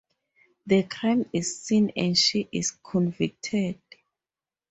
The 0.65 0.81
crime 0.81 1.29
is 1.31 1.61
seen 1.61 1.91
and 1.95 2.17
she 2.17 2.49
is 2.51 2.71
convicted. 2.71 3.79